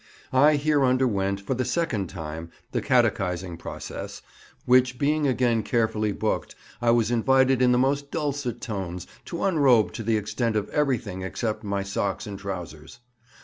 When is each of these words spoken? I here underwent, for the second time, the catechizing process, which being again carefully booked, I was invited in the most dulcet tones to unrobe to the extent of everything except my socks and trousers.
I 0.33 0.55
here 0.55 0.83
underwent, 0.83 1.39
for 1.41 1.53
the 1.53 1.63
second 1.63 2.07
time, 2.07 2.49
the 2.71 2.81
catechizing 2.81 3.57
process, 3.57 4.23
which 4.65 4.97
being 4.97 5.27
again 5.27 5.61
carefully 5.61 6.11
booked, 6.11 6.55
I 6.81 6.89
was 6.89 7.11
invited 7.11 7.61
in 7.61 7.71
the 7.71 7.77
most 7.77 8.09
dulcet 8.09 8.61
tones 8.61 9.05
to 9.25 9.43
unrobe 9.43 9.91
to 9.91 10.01
the 10.01 10.17
extent 10.17 10.55
of 10.55 10.69
everything 10.69 11.21
except 11.21 11.63
my 11.63 11.83
socks 11.83 12.25
and 12.25 12.39
trousers. 12.39 12.97